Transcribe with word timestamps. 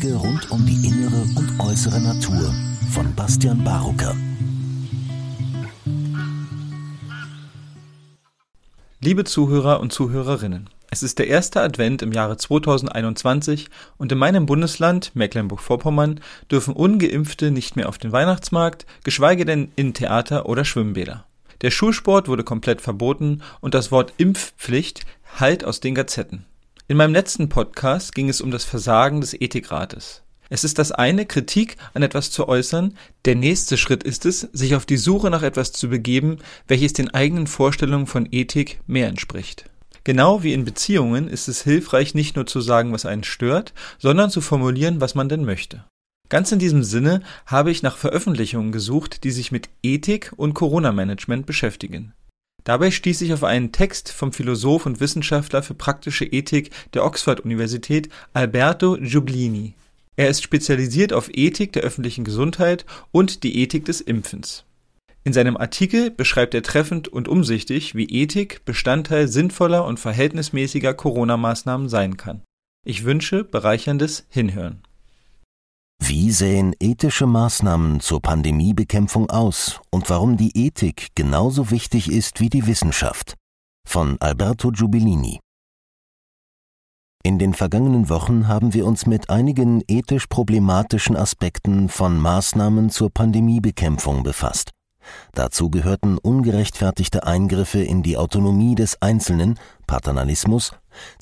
Wege 0.00 0.14
rund 0.14 0.50
um 0.52 0.64
die 0.64 0.86
innere 0.86 1.22
und 1.34 1.58
äußere 1.58 2.00
Natur 2.00 2.54
von 2.92 3.12
Bastian 3.16 3.64
Barucker. 3.64 4.14
Liebe 9.00 9.24
Zuhörer 9.24 9.80
und 9.80 9.92
Zuhörerinnen, 9.92 10.70
es 10.90 11.02
ist 11.02 11.18
der 11.18 11.26
erste 11.26 11.62
Advent 11.62 12.02
im 12.02 12.12
Jahre 12.12 12.36
2021 12.36 13.70
und 13.96 14.12
in 14.12 14.18
meinem 14.18 14.46
Bundesland 14.46 15.16
Mecklenburg-Vorpommern 15.16 16.20
dürfen 16.48 16.74
ungeimpfte 16.74 17.50
nicht 17.50 17.74
mehr 17.74 17.88
auf 17.88 17.98
den 17.98 18.12
Weihnachtsmarkt, 18.12 18.86
geschweige 19.02 19.44
denn 19.44 19.72
in 19.74 19.94
Theater 19.94 20.46
oder 20.46 20.64
Schwimmbäder. 20.64 21.24
Der 21.62 21.72
Schulsport 21.72 22.28
wurde 22.28 22.44
komplett 22.44 22.82
verboten 22.82 23.42
und 23.60 23.74
das 23.74 23.90
Wort 23.90 24.12
Impfpflicht 24.16 25.00
hallt 25.40 25.64
aus 25.64 25.80
den 25.80 25.96
Gazetten. 25.96 26.44
In 26.90 26.96
meinem 26.96 27.12
letzten 27.12 27.50
Podcast 27.50 28.14
ging 28.14 28.30
es 28.30 28.40
um 28.40 28.50
das 28.50 28.64
Versagen 28.64 29.20
des 29.20 29.38
Ethikrates. 29.38 30.22
Es 30.48 30.64
ist 30.64 30.78
das 30.78 30.90
eine, 30.90 31.26
Kritik 31.26 31.76
an 31.92 32.02
etwas 32.02 32.30
zu 32.30 32.48
äußern, 32.48 32.94
der 33.26 33.34
nächste 33.34 33.76
Schritt 33.76 34.02
ist 34.02 34.24
es, 34.24 34.40
sich 34.54 34.74
auf 34.74 34.86
die 34.86 34.96
Suche 34.96 35.28
nach 35.28 35.42
etwas 35.42 35.72
zu 35.72 35.90
begeben, 35.90 36.38
welches 36.66 36.94
den 36.94 37.12
eigenen 37.12 37.46
Vorstellungen 37.46 38.06
von 38.06 38.26
Ethik 38.30 38.80
mehr 38.86 39.08
entspricht. 39.08 39.68
Genau 40.02 40.42
wie 40.42 40.54
in 40.54 40.64
Beziehungen 40.64 41.28
ist 41.28 41.48
es 41.48 41.62
hilfreich, 41.62 42.14
nicht 42.14 42.36
nur 42.36 42.46
zu 42.46 42.62
sagen, 42.62 42.90
was 42.94 43.04
einen 43.04 43.22
stört, 43.22 43.74
sondern 43.98 44.30
zu 44.30 44.40
formulieren, 44.40 45.02
was 45.02 45.14
man 45.14 45.28
denn 45.28 45.44
möchte. 45.44 45.84
Ganz 46.30 46.52
in 46.52 46.58
diesem 46.58 46.84
Sinne 46.84 47.20
habe 47.44 47.70
ich 47.70 47.82
nach 47.82 47.98
Veröffentlichungen 47.98 48.72
gesucht, 48.72 49.24
die 49.24 49.30
sich 49.30 49.52
mit 49.52 49.68
Ethik 49.82 50.32
und 50.38 50.54
Corona-Management 50.54 51.44
beschäftigen. 51.44 52.14
Dabei 52.68 52.90
stieß 52.90 53.22
ich 53.22 53.32
auf 53.32 53.44
einen 53.44 53.72
Text 53.72 54.12
vom 54.12 54.30
Philosoph 54.30 54.84
und 54.84 55.00
Wissenschaftler 55.00 55.62
für 55.62 55.72
praktische 55.72 56.26
Ethik 56.26 56.68
der 56.92 57.02
Oxford-Universität 57.02 58.10
Alberto 58.34 58.98
Giublini. 59.00 59.72
Er 60.16 60.28
ist 60.28 60.42
spezialisiert 60.42 61.14
auf 61.14 61.30
Ethik 61.32 61.72
der 61.72 61.82
öffentlichen 61.82 62.24
Gesundheit 62.24 62.84
und 63.10 63.42
die 63.42 63.58
Ethik 63.62 63.86
des 63.86 64.02
Impfens. 64.02 64.66
In 65.24 65.32
seinem 65.32 65.56
Artikel 65.56 66.10
beschreibt 66.10 66.52
er 66.52 66.62
treffend 66.62 67.08
und 67.08 67.26
umsichtig, 67.26 67.94
wie 67.94 68.04
Ethik 68.04 68.66
Bestandteil 68.66 69.28
sinnvoller 69.28 69.86
und 69.86 69.98
verhältnismäßiger 69.98 70.92
Corona-Maßnahmen 70.92 71.88
sein 71.88 72.18
kann. 72.18 72.42
Ich 72.84 73.02
wünsche 73.02 73.44
bereicherndes 73.44 74.26
Hinhören. 74.28 74.82
Wie 76.00 76.30
sähen 76.30 76.74
ethische 76.80 77.26
Maßnahmen 77.26 78.00
zur 78.00 78.22
Pandemiebekämpfung 78.22 79.28
aus 79.30 79.80
und 79.90 80.08
warum 80.10 80.36
die 80.36 80.56
Ethik 80.56 81.08
genauso 81.14 81.70
wichtig 81.70 82.10
ist 82.10 82.40
wie 82.40 82.48
die 82.48 82.66
Wissenschaft? 82.66 83.34
Von 83.86 84.16
Alberto 84.20 84.70
Giubilini 84.70 85.40
in 87.24 87.38
den 87.38 87.52
vergangenen 87.52 88.08
Wochen 88.08 88.48
haben 88.48 88.72
wir 88.74 88.86
uns 88.86 89.04
mit 89.04 89.28
einigen 89.28 89.82
ethisch 89.88 90.28
problematischen 90.28 91.16
Aspekten 91.16 91.88
von 91.88 92.18
Maßnahmen 92.18 92.90
zur 92.90 93.10
Pandemiebekämpfung 93.10 94.22
befasst. 94.22 94.70
Dazu 95.32 95.68
gehörten 95.68 96.16
ungerechtfertigte 96.16 97.26
Eingriffe 97.26 97.80
in 97.82 98.02
die 98.02 98.16
Autonomie 98.16 98.74
des 98.76 99.02
Einzelnen, 99.02 99.58
Paternalismus, 99.86 100.72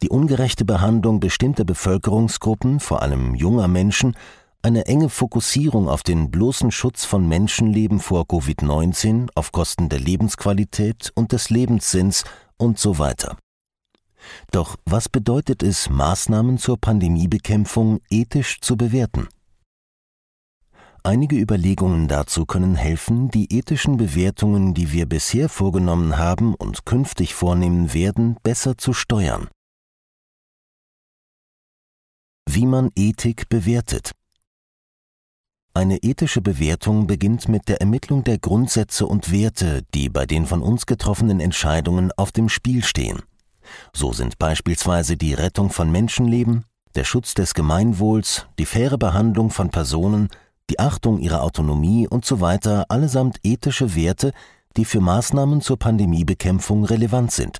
die 0.02 0.08
ungerechte 0.08 0.64
Behandlung 0.64 1.18
bestimmter 1.18 1.64
Bevölkerungsgruppen, 1.64 2.78
vor 2.78 3.02
allem 3.02 3.34
junger 3.34 3.66
Menschen, 3.66 4.14
eine 4.66 4.86
enge 4.86 5.10
Fokussierung 5.10 5.88
auf 5.88 6.02
den 6.02 6.32
bloßen 6.32 6.72
Schutz 6.72 7.04
von 7.04 7.28
Menschenleben 7.28 8.00
vor 8.00 8.24
Covid-19 8.24 9.28
auf 9.36 9.52
Kosten 9.52 9.88
der 9.88 10.00
Lebensqualität 10.00 11.12
und 11.14 11.30
des 11.30 11.50
Lebenssinns 11.50 12.24
und 12.56 12.76
so 12.76 12.98
weiter. 12.98 13.38
Doch 14.50 14.74
was 14.84 15.08
bedeutet 15.08 15.62
es, 15.62 15.88
Maßnahmen 15.88 16.58
zur 16.58 16.80
Pandemiebekämpfung 16.80 18.00
ethisch 18.10 18.60
zu 18.60 18.76
bewerten? 18.76 19.28
Einige 21.04 21.36
Überlegungen 21.36 22.08
dazu 22.08 22.44
können 22.44 22.74
helfen, 22.74 23.30
die 23.30 23.56
ethischen 23.56 23.96
Bewertungen, 23.96 24.74
die 24.74 24.90
wir 24.90 25.06
bisher 25.06 25.48
vorgenommen 25.48 26.18
haben 26.18 26.56
und 26.56 26.84
künftig 26.84 27.36
vornehmen 27.36 27.94
werden, 27.94 28.36
besser 28.42 28.76
zu 28.76 28.92
steuern. 28.92 29.46
Wie 32.50 32.66
man 32.66 32.90
Ethik 32.96 33.48
bewertet. 33.48 34.10
Eine 35.76 35.98
ethische 35.98 36.40
Bewertung 36.40 37.06
beginnt 37.06 37.50
mit 37.50 37.68
der 37.68 37.82
Ermittlung 37.82 38.24
der 38.24 38.38
Grundsätze 38.38 39.06
und 39.06 39.30
Werte, 39.30 39.82
die 39.92 40.08
bei 40.08 40.24
den 40.24 40.46
von 40.46 40.62
uns 40.62 40.86
getroffenen 40.86 41.38
Entscheidungen 41.38 42.12
auf 42.16 42.32
dem 42.32 42.48
Spiel 42.48 42.82
stehen. 42.82 43.20
So 43.92 44.14
sind 44.14 44.38
beispielsweise 44.38 45.18
die 45.18 45.34
Rettung 45.34 45.68
von 45.68 45.92
Menschenleben, 45.92 46.64
der 46.94 47.04
Schutz 47.04 47.34
des 47.34 47.52
Gemeinwohls, 47.52 48.46
die 48.58 48.64
faire 48.64 48.96
Behandlung 48.96 49.50
von 49.50 49.68
Personen, 49.68 50.30
die 50.70 50.78
Achtung 50.78 51.18
ihrer 51.18 51.42
Autonomie 51.42 52.08
und 52.08 52.24
so 52.24 52.40
weiter 52.40 52.86
allesamt 52.88 53.36
ethische 53.42 53.94
Werte, 53.94 54.32
die 54.78 54.86
für 54.86 55.02
Maßnahmen 55.02 55.60
zur 55.60 55.78
Pandemiebekämpfung 55.78 56.86
relevant 56.86 57.32
sind. 57.32 57.58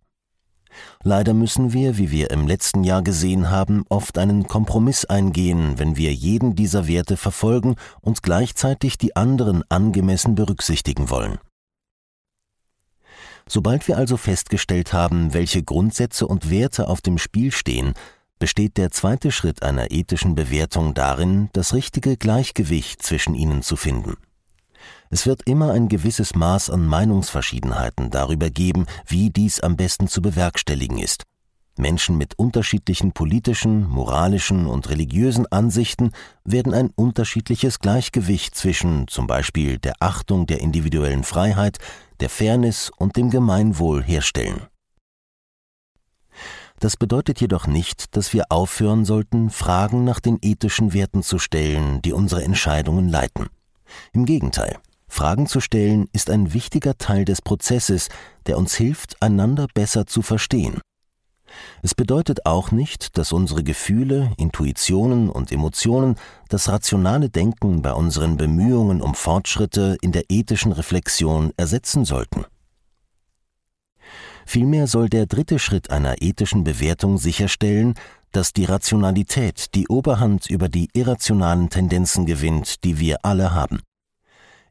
Leider 1.02 1.34
müssen 1.34 1.72
wir, 1.72 1.98
wie 1.98 2.10
wir 2.10 2.30
im 2.30 2.46
letzten 2.46 2.84
Jahr 2.84 3.02
gesehen 3.02 3.50
haben, 3.50 3.84
oft 3.88 4.18
einen 4.18 4.46
Kompromiss 4.46 5.04
eingehen, 5.04 5.78
wenn 5.78 5.96
wir 5.96 6.12
jeden 6.12 6.54
dieser 6.54 6.86
Werte 6.88 7.16
verfolgen 7.16 7.76
und 8.00 8.22
gleichzeitig 8.22 8.98
die 8.98 9.16
anderen 9.16 9.62
angemessen 9.68 10.34
berücksichtigen 10.34 11.10
wollen. 11.10 11.38
Sobald 13.48 13.86
wir 13.86 13.96
also 13.96 14.16
festgestellt 14.16 14.92
haben, 14.92 15.32
welche 15.32 15.62
Grundsätze 15.62 16.26
und 16.26 16.50
Werte 16.50 16.88
auf 16.88 17.00
dem 17.00 17.16
Spiel 17.16 17.52
stehen, 17.52 17.94
besteht 18.38 18.76
der 18.76 18.90
zweite 18.90 19.30
Schritt 19.30 19.62
einer 19.62 19.90
ethischen 19.92 20.34
Bewertung 20.34 20.94
darin, 20.94 21.48
das 21.52 21.72
richtige 21.72 22.16
Gleichgewicht 22.16 23.02
zwischen 23.02 23.34
ihnen 23.34 23.62
zu 23.62 23.76
finden. 23.76 24.16
Es 25.10 25.26
wird 25.26 25.42
immer 25.46 25.72
ein 25.72 25.88
gewisses 25.88 26.34
Maß 26.34 26.70
an 26.70 26.86
Meinungsverschiedenheiten 26.86 28.10
darüber 28.10 28.50
geben, 28.50 28.86
wie 29.06 29.30
dies 29.30 29.60
am 29.60 29.76
besten 29.76 30.08
zu 30.08 30.20
bewerkstelligen 30.20 30.98
ist. 30.98 31.24
Menschen 31.78 32.16
mit 32.16 32.38
unterschiedlichen 32.38 33.12
politischen, 33.12 33.86
moralischen 33.86 34.66
und 34.66 34.88
religiösen 34.88 35.46
Ansichten 35.52 36.12
werden 36.44 36.72
ein 36.72 36.90
unterschiedliches 36.96 37.80
Gleichgewicht 37.80 38.54
zwischen 38.54 39.08
zum 39.08 39.26
Beispiel 39.26 39.78
der 39.78 39.94
Achtung 40.00 40.46
der 40.46 40.60
individuellen 40.60 41.22
Freiheit, 41.22 41.78
der 42.20 42.30
Fairness 42.30 42.90
und 42.96 43.16
dem 43.16 43.30
Gemeinwohl 43.30 44.02
herstellen. 44.02 44.62
Das 46.78 46.96
bedeutet 46.96 47.40
jedoch 47.40 47.66
nicht, 47.66 48.16
dass 48.16 48.32
wir 48.32 48.46
aufhören 48.50 49.04
sollten, 49.04 49.50
Fragen 49.50 50.04
nach 50.04 50.20
den 50.20 50.38
ethischen 50.42 50.92
Werten 50.92 51.22
zu 51.22 51.38
stellen, 51.38 52.02
die 52.02 52.12
unsere 52.12 52.44
Entscheidungen 52.44 53.08
leiten. 53.08 53.48
Im 54.12 54.24
Gegenteil, 54.24 54.78
Fragen 55.08 55.46
zu 55.46 55.60
stellen 55.60 56.08
ist 56.12 56.30
ein 56.30 56.52
wichtiger 56.52 56.98
Teil 56.98 57.24
des 57.24 57.40
Prozesses, 57.42 58.08
der 58.46 58.58
uns 58.58 58.74
hilft, 58.74 59.22
einander 59.22 59.66
besser 59.72 60.06
zu 60.06 60.22
verstehen 60.22 60.80
es 61.82 61.94
bedeutet 61.94 62.46
auch 62.46 62.70
nicht, 62.70 63.16
dass 63.18 63.32
unsere 63.32 63.62
Gefühle, 63.62 64.32
Intuitionen 64.36 65.28
und 65.28 65.52
Emotionen 65.52 66.16
das 66.48 66.68
rationale 66.68 67.28
Denken 67.28 67.82
bei 67.82 67.92
unseren 67.92 68.36
Bemühungen 68.36 69.00
um 69.00 69.14
Fortschritte 69.14 69.96
in 70.00 70.12
der 70.12 70.24
ethischen 70.28 70.72
Reflexion 70.72 71.52
ersetzen 71.56 72.04
sollten. 72.04 72.44
Vielmehr 74.46 74.86
soll 74.86 75.08
der 75.08 75.26
dritte 75.26 75.58
Schritt 75.58 75.90
einer 75.90 76.22
ethischen 76.22 76.62
Bewertung 76.62 77.18
sicherstellen, 77.18 77.94
dass 78.30 78.52
die 78.52 78.64
Rationalität 78.64 79.74
die 79.74 79.88
Oberhand 79.88 80.48
über 80.48 80.68
die 80.68 80.88
irrationalen 80.92 81.68
Tendenzen 81.68 82.26
gewinnt, 82.26 82.84
die 82.84 83.00
wir 83.00 83.24
alle 83.24 83.54
haben. 83.54 83.80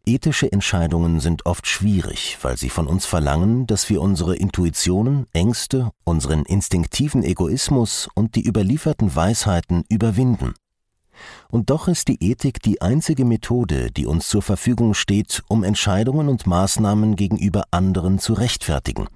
Ethische 0.07 0.52
Entscheidungen 0.52 1.19
sind 1.19 1.46
oft 1.46 1.68
schwierig, 1.68 2.38
weil 2.42 2.57
sie 2.57 2.69
von 2.69 2.88
uns 2.88 3.06
verlangen, 3.06 3.66
dass 3.66 3.90
wir 3.90 4.02
unsere 4.02 4.36
Intuitionen, 4.36 5.25
Ängste, 5.34 5.92
unseren 6.04 6.44
instinktiven 6.44 7.24
Egoismus 7.24 8.07
und 8.13 8.36
die 8.36 8.48
überlieferten 8.48 9.16
Weisheiten 9.16 9.84
überwinden. 9.90 10.54
Und 11.50 11.69
doch 11.69 11.88
ist 11.88 12.07
die 12.07 12.24
Ethik 12.24 12.62
die 12.62 12.81
einzige 12.81 13.25
Methode, 13.25 13.90
die 13.92 14.06
uns 14.06 14.28
zur 14.28 14.42
Verfügung 14.42 14.94
steht, 14.94 15.44
um 15.48 15.63
Entscheidungen 15.63 16.28
und 16.28 16.46
Maßnahmen 16.46 17.16
gegenüber 17.16 17.63
anderen 17.72 18.19
zu 18.19 18.34
rechtfertigen. 18.34 19.07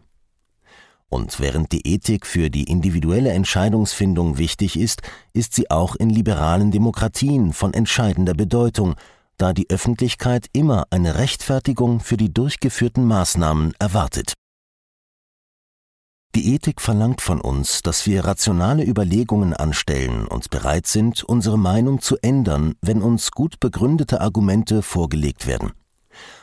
Und 1.10 1.40
während 1.40 1.72
die 1.72 1.88
Ethik 1.88 2.26
für 2.26 2.50
die 2.50 2.66
individuelle 2.66 3.32
Entscheidungsfindung 3.32 4.38
wichtig 4.38 4.80
ist, 4.80 5.02
ist 5.34 5.56
sie 5.56 5.70
auch 5.72 5.96
in 5.96 6.10
liberalen 6.10 6.72
Demokratien 6.72 7.52
von 7.52 7.74
entscheidender 7.74 8.36
Bedeutung, 8.36 8.96
da 9.40 9.54
die 9.54 9.70
Öffentlichkeit 9.70 10.48
immer 10.54 10.86
eine 10.92 11.16
Rechtfertigung 11.16 12.02
für 12.02 12.18
die 12.18 12.32
durchgeführten 12.32 13.06
Maßnahmen 13.06 13.74
erwartet. 13.80 14.34
Die 16.36 16.54
Ethik 16.54 16.80
verlangt 16.80 17.22
von 17.22 17.42
uns, 17.42 17.82
dass 17.82 18.06
wir 18.06 18.24
rationale 18.24 18.86
Überlegungen 18.86 19.56
anstellen 19.56 20.28
und 20.28 20.52
bereit 20.52 20.86
sind, 20.86 21.24
unsere 21.24 21.58
Meinung 21.58 22.02
zu 22.02 22.18
ändern, 22.22 22.76
wenn 22.82 23.02
uns 23.02 23.32
gut 23.32 23.60
begründete 23.60 24.22
Argumente 24.22 24.84
vorgelegt 24.84 25.48
werden. 25.48 25.72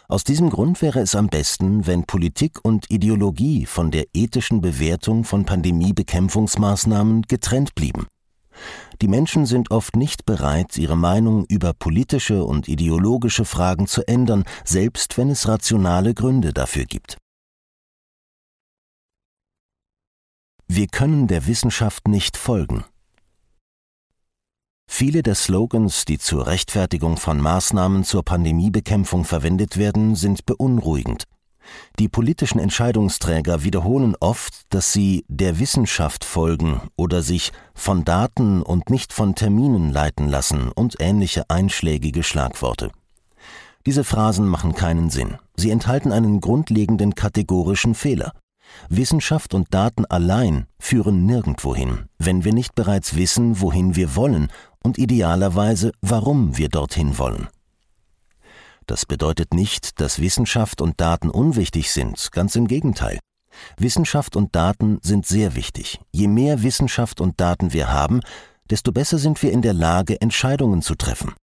Aus 0.09 0.25
diesem 0.25 0.51
Grund 0.51 0.83
wäre 0.83 1.01
es 1.01 1.15
am 1.15 1.29
besten, 1.29 1.87
wenn 1.87 2.05
Politik 2.05 2.59
und 2.65 2.91
Ideologie 2.91 3.67
von 3.67 3.93
der 3.93 4.07
ethischen 4.13 4.61
Bewertung 4.61 5.23
von 5.23 5.45
Pandemiebekämpfungsmaßnahmen 5.45 7.23
getrennt 7.23 7.75
blieben. 7.77 8.07
Die 9.03 9.09
Menschen 9.09 9.47
sind 9.47 9.71
oft 9.71 9.97
nicht 9.97 10.25
bereit, 10.25 10.77
ihre 10.79 10.97
Meinung 10.97 11.45
über 11.47 11.73
politische 11.73 12.45
und 12.45 12.69
ideologische 12.69 13.45
Fragen 13.45 13.87
zu 13.87 14.07
ändern, 14.09 14.45
selbst 14.65 15.19
wenn 15.19 15.31
es 15.31 15.49
rationale 15.49 16.15
Gründe 16.15 16.53
dafür 16.53 16.85
gibt. 16.85 17.19
Wir 20.69 20.89
können 20.89 21.29
der 21.29 21.47
Wissenschaft 21.47 22.09
nicht 22.09 22.37
folgen. 22.37 22.85
Viele 24.89 25.23
der 25.23 25.35
Slogans, 25.35 26.05
die 26.05 26.19
zur 26.19 26.47
Rechtfertigung 26.47 27.17
von 27.17 27.41
Maßnahmen 27.41 28.05
zur 28.05 28.25
Pandemiebekämpfung 28.25 29.25
verwendet 29.25 29.77
werden, 29.77 30.15
sind 30.15 30.47
beunruhigend. 30.47 31.25
Die 31.99 32.09
politischen 32.09 32.59
Entscheidungsträger 32.59 33.65
wiederholen 33.65 34.15
oft, 34.21 34.63
dass 34.71 34.93
sie 34.93 35.25
der 35.29 35.59
Wissenschaft 35.59 36.25
folgen 36.25 36.81
oder 36.97 37.23
sich 37.23 37.53
von 37.75 38.05
Daten 38.05 38.63
und 38.63 38.91
nicht 38.91 39.13
von 39.13 39.35
Terminen 39.35 39.93
leiten 39.93 40.29
lassen 40.29 40.71
und 40.71 40.97
ähnliche 41.01 41.49
einschlägige 41.49 42.23
Schlagworte. 42.23 42.91
Diese 43.87 44.03
Phrasen 44.03 44.47
machen 44.49 44.75
keinen 44.75 45.11
Sinn. 45.11 45.37
Sie 45.57 45.71
enthalten 45.71 46.13
einen 46.13 46.41
grundlegenden 46.41 47.15
kategorischen 47.15 47.95
Fehler. 47.95 48.33
Wissenschaft 48.89 49.55
und 49.55 49.73
Daten 49.73 50.05
allein 50.07 50.67
führen 50.79 51.25
nirgendwo 51.25 51.75
hin, 51.75 52.07
wenn 52.19 52.45
wir 52.45 52.53
nicht 52.53 52.75
bereits 52.75 53.15
wissen, 53.15 53.61
wohin 53.61 53.95
wir 53.95 54.17
wollen 54.17 54.49
und 54.83 54.99
idealerweise, 54.99 55.93
warum 56.01 56.57
wir 56.57 56.69
dorthin 56.69 57.19
wollen. 57.19 57.49
Das 58.87 59.05
bedeutet 59.05 59.53
nicht, 59.53 60.01
dass 60.01 60.21
Wissenschaft 60.21 60.81
und 60.81 61.01
Daten 61.01 61.29
unwichtig 61.29 61.91
sind, 61.91 62.31
ganz 62.31 62.55
im 62.55 62.69
Gegenteil. 62.69 63.19
Wissenschaft 63.79 64.37
und 64.37 64.55
Daten 64.55 64.99
sind 65.03 65.27
sehr 65.27 65.57
wichtig. 65.57 66.01
Je 66.13 66.29
mehr 66.29 66.63
Wissenschaft 66.63 67.21
und 67.21 67.41
Daten 67.41 67.73
wir 67.73 67.93
haben, 67.93 68.21
desto 68.71 68.93
besser 68.93 69.19
sind 69.19 69.43
wir 69.43 69.51
in 69.51 69.63
der 69.63 69.73
Lage, 69.73 70.21
Entscheidungen 70.21 70.83
zu 70.83 70.95
treffen. 70.95 71.35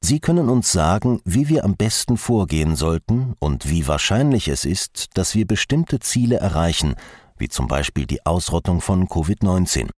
Sie 0.00 0.20
können 0.20 0.48
uns 0.48 0.72
sagen, 0.72 1.20
wie 1.24 1.48
wir 1.48 1.64
am 1.64 1.76
besten 1.76 2.16
vorgehen 2.16 2.76
sollten 2.76 3.34
und 3.38 3.68
wie 3.68 3.86
wahrscheinlich 3.86 4.48
es 4.48 4.64
ist, 4.64 5.10
dass 5.14 5.34
wir 5.34 5.46
bestimmte 5.46 6.00
Ziele 6.00 6.38
erreichen, 6.38 6.96
wie 7.36 7.48
zum 7.48 7.68
Beispiel 7.68 8.06
die 8.06 8.24
Ausrottung 8.24 8.80
von 8.80 9.06
Covid-19. 9.06 9.90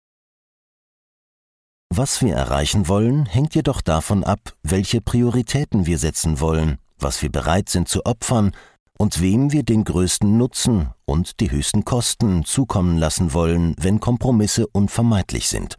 Was 1.90 2.22
wir 2.22 2.34
erreichen 2.34 2.86
wollen, 2.86 3.26
hängt 3.26 3.54
jedoch 3.54 3.80
davon 3.80 4.22
ab, 4.22 4.54
welche 4.62 5.00
Prioritäten 5.00 5.86
wir 5.86 5.98
setzen 5.98 6.38
wollen, 6.38 6.78
was 6.98 7.22
wir 7.22 7.32
bereit 7.32 7.70
sind 7.70 7.88
zu 7.88 8.04
opfern 8.04 8.52
und 8.98 9.22
wem 9.22 9.52
wir 9.52 9.62
den 9.62 9.84
größten 9.84 10.36
Nutzen 10.36 10.90
und 11.06 11.40
die 11.40 11.50
höchsten 11.50 11.84
Kosten 11.84 12.44
zukommen 12.44 12.98
lassen 12.98 13.32
wollen, 13.32 13.74
wenn 13.78 14.00
Kompromisse 14.00 14.66
unvermeidlich 14.66 15.48
sind. 15.48 15.78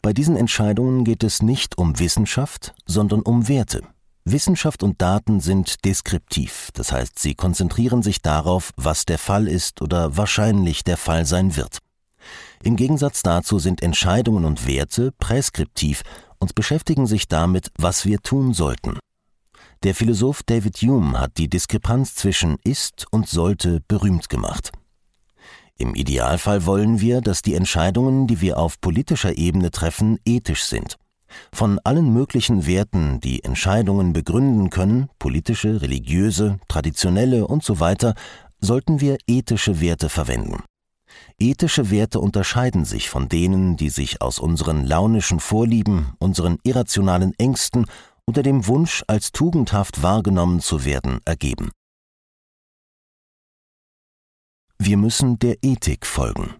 Bei 0.00 0.12
diesen 0.12 0.36
Entscheidungen 0.36 1.04
geht 1.04 1.22
es 1.24 1.42
nicht 1.42 1.78
um 1.78 1.98
Wissenschaft, 1.98 2.74
sondern 2.86 3.22
um 3.22 3.48
Werte. 3.48 3.82
Wissenschaft 4.24 4.82
und 4.82 5.02
Daten 5.02 5.40
sind 5.40 5.84
deskriptiv, 5.84 6.70
das 6.72 6.92
heißt, 6.92 7.18
sie 7.18 7.34
konzentrieren 7.34 8.02
sich 8.02 8.22
darauf, 8.22 8.72
was 8.76 9.04
der 9.04 9.18
Fall 9.18 9.48
ist 9.48 9.82
oder 9.82 10.16
wahrscheinlich 10.16 10.82
der 10.82 10.96
Fall 10.96 11.26
sein 11.26 11.56
wird. 11.56 11.83
Im 12.62 12.76
Gegensatz 12.76 13.22
dazu 13.22 13.58
sind 13.58 13.82
Entscheidungen 13.82 14.44
und 14.44 14.66
Werte 14.66 15.12
präskriptiv 15.18 16.02
und 16.38 16.54
beschäftigen 16.54 17.06
sich 17.06 17.28
damit, 17.28 17.70
was 17.78 18.04
wir 18.04 18.20
tun 18.20 18.52
sollten. 18.52 18.98
Der 19.82 19.94
Philosoph 19.94 20.42
David 20.42 20.78
Hume 20.78 21.20
hat 21.20 21.36
die 21.36 21.48
Diskrepanz 21.48 22.14
zwischen 22.14 22.56
ist 22.64 23.06
und 23.10 23.28
sollte 23.28 23.80
berühmt 23.86 24.28
gemacht. 24.28 24.72
Im 25.76 25.94
Idealfall 25.94 26.66
wollen 26.66 27.00
wir, 27.00 27.20
dass 27.20 27.42
die 27.42 27.54
Entscheidungen, 27.54 28.26
die 28.26 28.40
wir 28.40 28.58
auf 28.58 28.80
politischer 28.80 29.36
Ebene 29.36 29.70
treffen, 29.70 30.18
ethisch 30.24 30.64
sind. 30.64 30.96
Von 31.52 31.80
allen 31.82 32.12
möglichen 32.12 32.66
Werten, 32.66 33.20
die 33.20 33.42
Entscheidungen 33.42 34.12
begründen 34.12 34.70
können, 34.70 35.08
politische, 35.18 35.82
religiöse, 35.82 36.60
traditionelle 36.68 37.46
und 37.46 37.64
so 37.64 37.80
weiter, 37.80 38.14
sollten 38.60 39.00
wir 39.00 39.18
ethische 39.26 39.80
Werte 39.80 40.08
verwenden. 40.08 40.62
Ethische 41.38 41.90
Werte 41.90 42.20
unterscheiden 42.20 42.84
sich 42.84 43.10
von 43.10 43.28
denen, 43.28 43.76
die 43.76 43.90
sich 43.90 44.22
aus 44.22 44.38
unseren 44.38 44.84
launischen 44.84 45.40
Vorlieben, 45.40 46.14
unseren 46.18 46.58
irrationalen 46.62 47.34
Ängsten 47.38 47.86
oder 48.26 48.42
dem 48.42 48.66
Wunsch, 48.66 49.04
als 49.06 49.32
tugendhaft 49.32 50.02
wahrgenommen 50.02 50.60
zu 50.60 50.84
werden, 50.84 51.20
ergeben. 51.24 51.70
Wir 54.78 54.96
müssen 54.96 55.38
der 55.38 55.56
Ethik 55.62 56.06
folgen. 56.06 56.54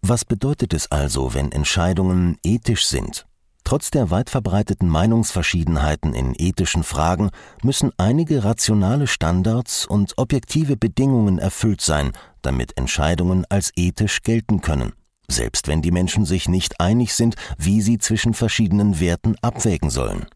Was 0.00 0.24
bedeutet 0.24 0.72
es 0.74 0.90
also, 0.90 1.34
wenn 1.34 1.52
Entscheidungen 1.52 2.38
ethisch 2.44 2.86
sind? 2.86 3.26
Trotz 3.68 3.90
der 3.90 4.10
weit 4.10 4.30
verbreiteten 4.30 4.88
Meinungsverschiedenheiten 4.88 6.14
in 6.14 6.34
ethischen 6.34 6.82
Fragen 6.82 7.28
müssen 7.62 7.92
einige 7.98 8.42
rationale 8.42 9.06
Standards 9.06 9.84
und 9.84 10.16
objektive 10.16 10.78
Bedingungen 10.78 11.38
erfüllt 11.38 11.82
sein, 11.82 12.12
damit 12.42 12.76
Entscheidungen 12.76 13.44
als 13.48 13.72
ethisch 13.76 14.22
gelten 14.22 14.60
können, 14.60 14.92
selbst 15.28 15.68
wenn 15.68 15.82
die 15.82 15.90
Menschen 15.90 16.24
sich 16.24 16.48
nicht 16.48 16.80
einig 16.80 17.14
sind, 17.14 17.36
wie 17.56 17.80
sie 17.80 17.98
zwischen 17.98 18.34
verschiedenen 18.34 19.00
Werten 19.00 19.36
abwägen 19.42 19.90
sollen. 19.90 20.26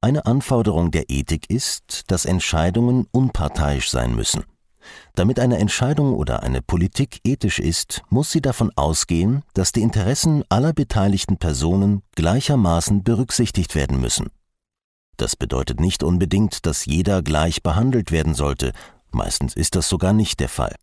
Eine 0.00 0.26
Anforderung 0.26 0.92
der 0.92 1.10
Ethik 1.10 1.50
ist, 1.50 2.10
dass 2.10 2.24
Entscheidungen 2.24 3.06
unparteiisch 3.10 3.90
sein 3.90 4.14
müssen. 4.14 4.44
Damit 5.14 5.40
eine 5.40 5.58
Entscheidung 5.58 6.14
oder 6.14 6.42
eine 6.44 6.62
Politik 6.62 7.20
ethisch 7.24 7.58
ist, 7.58 8.02
muss 8.08 8.30
sie 8.30 8.40
davon 8.40 8.70
ausgehen, 8.76 9.42
dass 9.54 9.72
die 9.72 9.82
Interessen 9.82 10.44
aller 10.48 10.72
beteiligten 10.72 11.36
Personen 11.36 12.02
gleichermaßen 12.14 13.02
berücksichtigt 13.02 13.74
werden 13.74 14.00
müssen. 14.00 14.28
Das 15.16 15.34
bedeutet 15.34 15.80
nicht 15.80 16.04
unbedingt, 16.04 16.64
dass 16.64 16.86
jeder 16.86 17.22
gleich 17.22 17.64
behandelt 17.64 18.12
werden 18.12 18.34
sollte, 18.34 18.72
meistens 19.10 19.54
ist 19.54 19.74
das 19.76 19.88
sogar 19.88 20.12
nicht 20.12 20.40
der 20.40 20.48
Fall. 20.48 20.74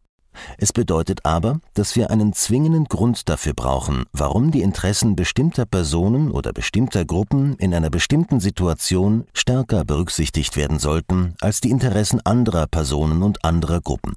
Es 0.57 0.73
bedeutet 0.73 1.25
aber, 1.25 1.59
dass 1.73 1.95
wir 1.95 2.11
einen 2.11 2.33
zwingenden 2.33 2.85
Grund 2.85 3.29
dafür 3.29 3.53
brauchen, 3.53 4.05
warum 4.11 4.51
die 4.51 4.61
Interessen 4.61 5.15
bestimmter 5.15 5.65
Personen 5.65 6.31
oder 6.31 6.53
bestimmter 6.53 7.05
Gruppen 7.05 7.55
in 7.55 7.73
einer 7.73 7.89
bestimmten 7.89 8.39
Situation 8.39 9.25
stärker 9.33 9.85
berücksichtigt 9.85 10.55
werden 10.55 10.79
sollten 10.79 11.35
als 11.41 11.61
die 11.61 11.69
Interessen 11.69 12.21
anderer 12.25 12.67
Personen 12.67 13.23
und 13.23 13.43
anderer 13.45 13.81
Gruppen. 13.81 14.13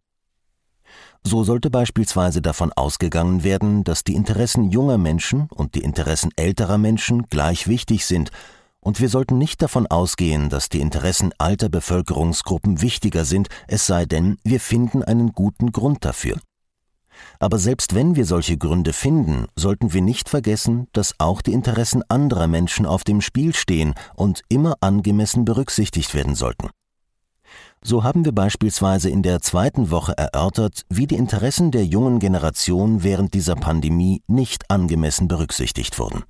So 1.25 1.44
sollte 1.44 1.68
beispielsweise 1.68 2.40
davon 2.40 2.73
ausgegangen 2.73 3.42
werden, 3.42 3.85
dass 3.85 4.04
die 4.04 4.14
Interessen 4.14 4.71
junger 4.71 4.99
Menschen 4.99 5.49
und 5.54 5.75
die 5.75 5.83
Interessen 5.83 6.30
älterer 6.37 6.78
Menschen 6.78 7.26
gleich 7.28 7.66
wichtig 7.66 8.06
sind, 8.06 8.30
und 8.80 9.00
wir 9.00 9.08
sollten 9.08 9.38
nicht 9.38 9.62
davon 9.62 9.87
ausgehen, 9.87 10.49
dass 10.49 10.68
die 10.68 10.80
Interessen 10.80 11.32
alter 11.38 11.68
Bevölkerungsgruppen 11.68 12.80
wichtiger 12.80 13.25
sind, 13.25 13.49
es 13.66 13.87
sei 13.87 14.06
denn, 14.06 14.37
wir 14.44 14.61
finden 14.61 15.02
einen 15.02 15.32
guten 15.32 15.73
Grund 15.73 16.04
dafür. 16.04 16.38
Aber 17.40 17.58
selbst 17.58 17.94
wenn 17.94 18.16
wir 18.16 18.25
solche 18.25 18.56
Gründe 18.56 18.92
finden, 18.92 19.47
sollten 19.56 19.92
wir 19.92 20.02
nicht 20.02 20.28
vergessen, 20.28 20.87
dass 20.92 21.14
auch 21.18 21.42
die 21.42 21.52
Interessen 21.52 22.02
anderer 22.08 22.47
Menschen 22.47 22.87
auf 22.87 23.04
dem 23.04 23.20
Spiel 23.20 23.54
stehen 23.54 23.94
und 24.14 24.42
immer 24.49 24.76
angemessen 24.80 25.44
berücksichtigt 25.44 26.14
werden 26.14 26.35
sollten. 26.35 26.70
So 27.82 28.02
haben 28.02 28.25
wir 28.25 28.32
beispielsweise 28.32 29.08
in 29.08 29.23
der 29.23 29.40
zweiten 29.40 29.90
Woche 29.90 30.16
erörtert, 30.16 30.82
wie 30.88 31.06
die 31.06 31.14
Interessen 31.14 31.70
der 31.70 31.87
jungen 31.87 32.18
Generation 32.18 33.04
während 33.04 33.35
dieser 33.35 33.54
Pandemie 33.54 34.23
nicht 34.26 34.68
angemessen 34.70 35.28
berücksichtigt 35.28 35.99
wurden. 35.99 36.25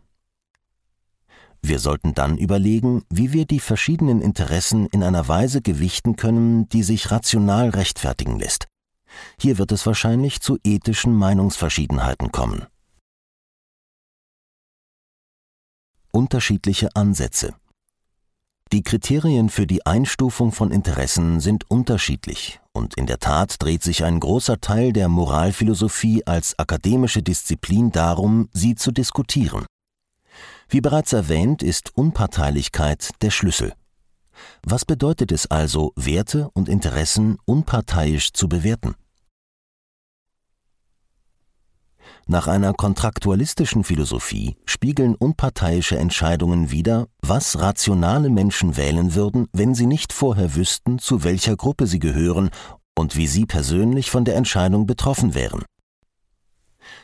Wir 1.62 1.78
sollten 1.78 2.14
dann 2.14 2.38
überlegen, 2.38 3.02
wie 3.10 3.32
wir 3.32 3.44
die 3.44 3.60
verschiedenen 3.60 4.20
Interessen 4.20 4.86
in 4.86 5.02
einer 5.02 5.28
Weise 5.28 5.60
gewichten 5.60 6.16
können, 6.16 6.68
die 6.68 6.82
sich 6.82 7.10
rational 7.10 7.70
rechtfertigen 7.70 8.38
lässt. 8.38 8.66
Hier 9.40 9.58
wird 9.58 9.72
es 9.72 9.84
wahrscheinlich 9.86 10.40
zu 10.40 10.58
ethischen 10.64 11.14
Meinungsverschiedenheiten 11.14 12.30
kommen. 12.30 12.66
Unterschiedliche 16.12 16.94
Ansätze 16.94 17.54
die 18.70 18.82
Kriterien 18.82 19.48
für 19.48 19.66
die 19.66 19.86
Einstufung 19.86 20.52
von 20.52 20.70
Interessen 20.70 21.40
sind 21.40 21.70
unterschiedlich, 21.70 22.60
und 22.74 22.98
in 22.98 23.06
der 23.06 23.18
Tat 23.18 23.56
dreht 23.62 23.82
sich 23.82 24.04
ein 24.04 24.20
großer 24.20 24.60
Teil 24.60 24.92
der 24.92 25.08
Moralphilosophie 25.08 26.26
als 26.26 26.58
akademische 26.58 27.22
Disziplin 27.22 27.92
darum, 27.92 28.50
sie 28.52 28.74
zu 28.74 28.92
diskutieren. 28.92 29.64
Wie 30.68 30.82
bereits 30.82 31.14
erwähnt, 31.14 31.62
ist 31.62 31.96
Unparteilichkeit 31.96 33.10
der 33.22 33.30
Schlüssel. 33.30 33.72
Was 34.62 34.84
bedeutet 34.84 35.32
es 35.32 35.50
also, 35.50 35.92
Werte 35.96 36.50
und 36.52 36.68
Interessen 36.68 37.38
unparteiisch 37.46 38.32
zu 38.32 38.48
bewerten? 38.48 38.94
Nach 42.26 42.46
einer 42.46 42.74
kontraktualistischen 42.74 43.84
Philosophie 43.84 44.56
spiegeln 44.66 45.14
unparteiische 45.14 45.96
Entscheidungen 45.96 46.70
wider, 46.70 47.06
was 47.22 47.58
rationale 47.58 48.28
Menschen 48.28 48.76
wählen 48.76 49.14
würden, 49.14 49.46
wenn 49.54 49.74
sie 49.74 49.86
nicht 49.86 50.12
vorher 50.12 50.54
wüssten, 50.54 50.98
zu 50.98 51.24
welcher 51.24 51.56
Gruppe 51.56 51.86
sie 51.86 51.98
gehören 51.98 52.50
und 52.94 53.16
wie 53.16 53.26
sie 53.26 53.46
persönlich 53.46 54.10
von 54.10 54.26
der 54.26 54.36
Entscheidung 54.36 54.86
betroffen 54.86 55.34
wären. 55.34 55.64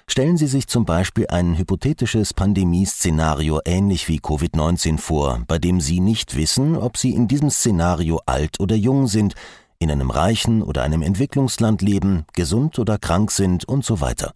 Stellen 0.06 0.36
Sie 0.36 0.46
sich 0.46 0.66
zum 0.66 0.84
Beispiel 0.84 1.26
ein 1.28 1.56
hypothetisches 1.56 2.34
Pandemieszenario 2.34 3.60
ähnlich 3.64 4.08
wie 4.08 4.20
Covid-19 4.20 4.98
vor, 4.98 5.42
bei 5.46 5.58
dem 5.58 5.80
Sie 5.80 6.00
nicht 6.00 6.36
wissen, 6.36 6.76
ob 6.76 6.96
Sie 6.96 7.10
in 7.10 7.28
diesem 7.28 7.50
Szenario 7.50 8.20
alt 8.26 8.60
oder 8.60 8.76
jung 8.76 9.06
sind, 9.06 9.34
in 9.78 9.90
einem 9.90 10.10
reichen 10.10 10.62
oder 10.62 10.82
einem 10.82 11.02
Entwicklungsland 11.02 11.82
leben, 11.82 12.24
gesund 12.34 12.78
oder 12.78 12.98
krank 12.98 13.30
sind 13.30 13.66
und 13.66 13.84
so 13.84 14.00
weiter. 14.00 14.32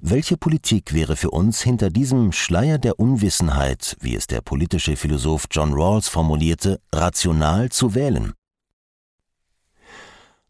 Welche 0.00 0.36
Politik 0.36 0.94
wäre 0.94 1.16
für 1.16 1.30
uns 1.30 1.60
hinter 1.60 1.90
diesem 1.90 2.32
Schleier 2.32 2.78
der 2.78 2.98
Unwissenheit, 2.98 3.96
wie 4.00 4.14
es 4.14 4.26
der 4.26 4.40
politische 4.40 4.96
Philosoph 4.96 5.44
John 5.50 5.72
Rawls 5.74 6.08
formulierte, 6.08 6.80
rational 6.92 7.70
zu 7.70 7.94
wählen? 7.94 8.32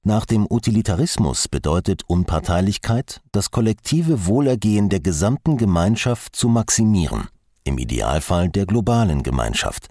Nach 0.06 0.24
dem 0.24 0.46
Utilitarismus 0.48 1.48
bedeutet 1.48 2.04
Unparteilichkeit, 2.06 3.22
das 3.32 3.50
kollektive 3.50 4.26
Wohlergehen 4.26 4.88
der 4.88 5.00
gesamten 5.00 5.56
Gemeinschaft 5.56 6.36
zu 6.36 6.48
maximieren, 6.48 7.26
im 7.64 7.76
Idealfall 7.76 8.48
der 8.48 8.66
globalen 8.66 9.24
Gemeinschaft. 9.24 9.88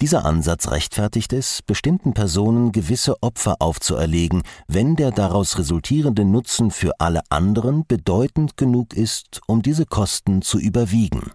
Dieser 0.00 0.24
Ansatz 0.24 0.72
rechtfertigt 0.72 1.32
es, 1.32 1.62
bestimmten 1.62 2.12
Personen 2.12 2.72
gewisse 2.72 3.22
Opfer 3.22 3.54
aufzuerlegen, 3.60 4.42
wenn 4.66 4.96
der 4.96 5.12
daraus 5.12 5.58
resultierende 5.58 6.24
Nutzen 6.24 6.72
für 6.72 6.98
alle 6.98 7.20
anderen 7.28 7.86
bedeutend 7.86 8.56
genug 8.56 8.94
ist, 8.94 9.42
um 9.46 9.62
diese 9.62 9.86
Kosten 9.86 10.42
zu 10.42 10.58
überwiegen. 10.58 11.30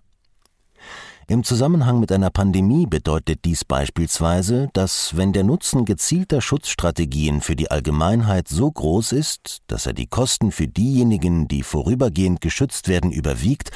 Im 1.29 1.43
Zusammenhang 1.43 1.99
mit 1.99 2.11
einer 2.11 2.31
Pandemie 2.31 2.87
bedeutet 2.87 3.45
dies 3.45 3.63
beispielsweise, 3.63 4.67
dass 4.73 5.15
wenn 5.15 5.31
der 5.31 5.43
Nutzen 5.43 5.85
gezielter 5.85 6.41
Schutzstrategien 6.41 7.41
für 7.41 7.55
die 7.55 7.69
Allgemeinheit 7.69 8.47
so 8.47 8.71
groß 8.71 9.11
ist, 9.11 9.59
dass 9.67 9.85
er 9.85 9.93
die 9.93 10.07
Kosten 10.07 10.51
für 10.51 10.67
diejenigen, 10.67 11.47
die 11.47 11.61
vorübergehend 11.61 12.41
geschützt 12.41 12.87
werden, 12.87 13.11
überwiegt, 13.11 13.69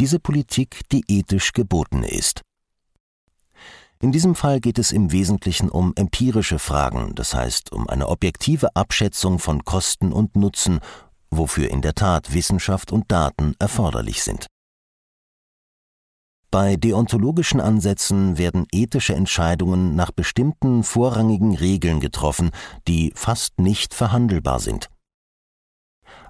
diese 0.00 0.18
Politik 0.18 0.80
die 0.90 1.04
ethisch 1.06 1.52
gebotene 1.52 2.08
ist. 2.10 2.42
In 4.00 4.10
diesem 4.10 4.34
Fall 4.34 4.58
geht 4.58 4.80
es 4.80 4.90
im 4.90 5.12
Wesentlichen 5.12 5.68
um 5.68 5.92
empirische 5.94 6.58
Fragen, 6.58 7.14
das 7.14 7.34
heißt 7.34 7.70
um 7.70 7.88
eine 7.88 8.08
objektive 8.08 8.74
Abschätzung 8.74 9.38
von 9.38 9.64
Kosten 9.64 10.12
und 10.12 10.34
Nutzen, 10.34 10.80
wofür 11.30 11.70
in 11.70 11.82
der 11.82 11.94
Tat 11.94 12.34
Wissenschaft 12.34 12.90
und 12.90 13.12
Daten 13.12 13.54
erforderlich 13.60 14.24
sind. 14.24 14.48
Bei 16.50 16.76
deontologischen 16.76 17.60
Ansätzen 17.60 18.38
werden 18.38 18.66
ethische 18.72 19.14
Entscheidungen 19.14 19.94
nach 19.96 20.10
bestimmten 20.10 20.84
vorrangigen 20.84 21.54
Regeln 21.54 22.00
getroffen, 22.00 22.50
die 22.86 23.12
fast 23.14 23.58
nicht 23.60 23.94
verhandelbar 23.94 24.60
sind. 24.60 24.88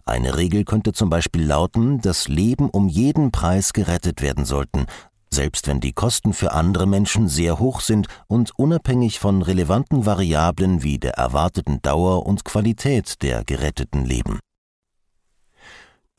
Eine 0.04 0.36
Regel 0.36 0.64
könnte 0.64 0.92
zum 0.92 1.10
Beispiel 1.10 1.44
lauten, 1.44 2.00
dass 2.00 2.28
Leben 2.28 2.70
um 2.70 2.88
jeden 2.88 3.32
Preis 3.32 3.72
gerettet 3.72 4.22
werden 4.22 4.44
sollten, 4.44 4.86
selbst 5.32 5.66
wenn 5.66 5.80
die 5.80 5.92
Kosten 5.92 6.32
für 6.32 6.52
andere 6.52 6.86
Menschen 6.86 7.28
sehr 7.28 7.58
hoch 7.58 7.80
sind 7.80 8.06
und 8.28 8.52
unabhängig 8.56 9.18
von 9.18 9.42
relevanten 9.42 10.06
Variablen 10.06 10.82
wie 10.82 10.98
der 10.98 11.14
erwarteten 11.14 11.82
Dauer 11.82 12.24
und 12.24 12.44
Qualität 12.44 13.22
der 13.22 13.44
geretteten 13.44 14.04
Leben. 14.04 14.38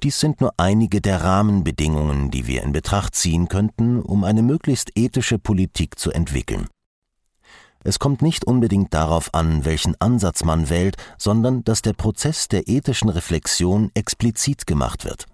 Dies 0.04 0.20
sind 0.20 0.42
nur 0.42 0.54
einige 0.58 1.01
der 1.01 1.24
Rahmenbedingungen, 1.24 2.30
die 2.30 2.46
wir 2.46 2.62
in 2.62 2.72
Betracht 2.72 3.16
ziehen 3.16 3.48
könnten, 3.48 4.00
um 4.00 4.24
eine 4.24 4.44
möglichst 4.44 4.92
ethische 4.96 5.39
Politik 5.39 5.98
zu 5.98 6.12
entwickeln. 6.12 6.68
Es 7.84 7.98
kommt 7.98 8.22
nicht 8.22 8.46
unbedingt 8.46 8.94
darauf 8.94 9.34
an, 9.34 9.66
welchen 9.66 10.00
Ansatz 10.00 10.44
man 10.44 10.70
wählt, 10.70 10.98
sondern 11.18 11.63
dass 11.63 11.82
der 11.82 11.94
Prozess 11.94 12.48
der 12.48 12.68
ethischen 12.68 13.10
Reflexion 13.10 13.89
explizit 13.96 14.68
gemacht 14.68 15.04
wird. 15.04 15.25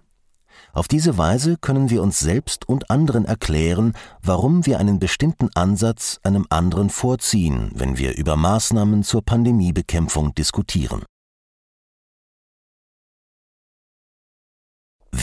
Auf 0.72 0.88
diese 0.88 1.18
Weise 1.18 1.56
können 1.58 1.90
wir 1.90 2.02
uns 2.02 2.18
selbst 2.18 2.66
und 2.66 2.90
anderen 2.90 3.26
erklären, 3.26 3.92
warum 4.22 4.64
wir 4.64 4.78
einen 4.78 4.98
bestimmten 4.98 5.50
Ansatz 5.54 6.20
einem 6.22 6.46
anderen 6.48 6.88
vorziehen, 6.88 7.70
wenn 7.74 7.98
wir 7.98 8.16
über 8.16 8.36
Maßnahmen 8.36 9.02
zur 9.02 9.22
Pandemiebekämpfung 9.22 10.34
diskutieren. 10.34 11.02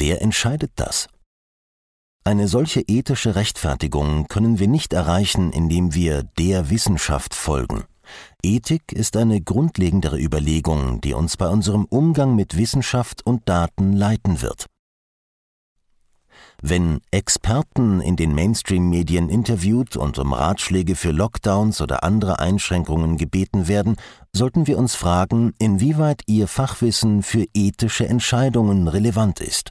Wer 0.04 0.24
entscheidet 0.24 0.72
das? 0.78 1.10
Eine 2.24 2.48
solche 2.48 2.82
ethische 2.82 3.36
Rechtfertigung 3.36 4.28
können 4.28 4.58
wir 4.58 4.68
nicht 4.68 4.94
erreichen, 4.94 5.52
indem 5.52 5.94
wir 5.94 6.24
der 6.24 6.72
Wissenschaft 6.72 7.36
folgen. 7.36 7.84
Ethik 8.42 8.94
ist 8.94 9.16
eine 9.16 9.42
grundlegendere 9.42 10.20
Überlegung, 10.20 11.02
die 11.02 11.14
uns 11.14 11.38
bei 11.38 11.48
unserem 11.48 11.86
Umgang 11.86 12.36
mit 12.36 12.58
Wissenschaft 12.58 13.24
und 13.28 13.48
Daten 13.48 13.94
leiten 13.94 14.42
wird. 14.42 14.66
Wenn 16.64 17.02
Experten 17.12 18.02
in 18.02 18.16
den 18.16 18.34
Mainstream-Medien 18.34 19.30
interviewt 19.30 19.98
und 19.98 20.18
um 20.18 20.34
Ratschläge 20.34 20.96
für 20.96 21.12
Lockdowns 21.12 21.80
oder 21.80 22.04
andere 22.04 22.40
Einschränkungen 22.40 23.18
gebeten 23.18 23.68
werden, 23.68 23.98
sollten 24.34 24.66
wir 24.66 24.80
uns 24.80 24.96
fragen, 24.96 25.54
inwieweit 25.60 26.24
ihr 26.26 26.48
Fachwissen 26.48 27.22
für 27.22 27.46
ethische 27.54 28.08
Entscheidungen 28.08 28.88
relevant 28.88 29.42
ist. 29.42 29.70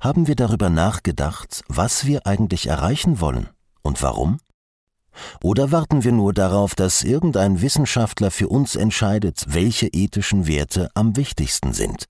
Haben 0.00 0.26
wir 0.26 0.36
darüber 0.36 0.70
nachgedacht, 0.70 1.62
was 1.68 2.06
wir 2.06 2.26
eigentlich 2.26 2.66
erreichen 2.66 3.20
wollen 3.20 3.48
und 3.82 4.02
warum? 4.02 4.38
Oder 5.42 5.72
warten 5.72 6.04
wir 6.04 6.12
nur 6.12 6.34
darauf, 6.34 6.74
dass 6.74 7.02
irgendein 7.02 7.62
Wissenschaftler 7.62 8.30
für 8.30 8.48
uns 8.48 8.76
entscheidet, 8.76 9.44
welche 9.48 9.86
ethischen 9.86 10.46
Werte 10.46 10.90
am 10.94 11.16
wichtigsten 11.16 11.72
sind? 11.72 12.04